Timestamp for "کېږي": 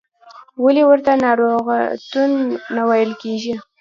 3.21-3.53